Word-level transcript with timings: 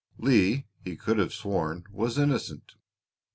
Leigh, 0.17 0.65
he 0.83 0.95
could 0.95 1.19
have 1.19 1.31
sworn, 1.31 1.85
was 1.91 2.17
innocent. 2.17 2.73